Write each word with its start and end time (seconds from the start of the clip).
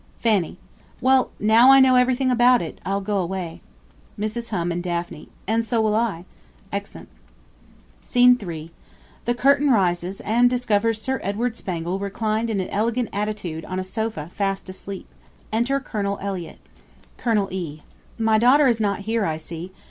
Fanny. 0.19 0.57
Well, 0.99 1.29
now 1.39 1.69
I 1.71 1.79
know 1.79 1.95
everything 1.95 2.31
about 2.31 2.59
it, 2.59 2.81
I'll 2.83 3.01
go 3.01 3.19
away. 3.19 3.61
Mrs. 4.19 4.49
Hum. 4.49 4.71
and 4.71 4.81
Daphne. 4.81 5.29
And 5.47 5.63
so 5.63 5.79
will 5.79 5.93
I. 5.95 6.25
[Exeunt. 6.73 7.07
SCENE 8.01 8.39
III. 8.41 8.71
The 9.25 9.35
curtain 9.35 9.69
rises, 9.69 10.19
and 10.21 10.49
discovers 10.49 10.99
SIR 10.99 11.21
EDWARD 11.23 11.55
SPANGLE 11.55 11.99
reclined 11.99 12.49
in 12.49 12.59
an 12.59 12.69
elegant 12.69 13.09
attitude 13.13 13.63
on 13.65 13.77
a 13.77 13.83
sofa 13.83 14.31
fast 14.33 14.67
asleep. 14.69 15.05
Enter 15.53 15.79
COL. 15.79 16.17
ELLIOTT. 16.19 16.57
Col. 17.17 17.47
E. 17.51 17.81
My 18.17 18.39
daughter 18.39 18.65
is 18.65 18.81
not 18.81 19.01
here, 19.01 19.23
I 19.23 19.37
see. 19.37 19.71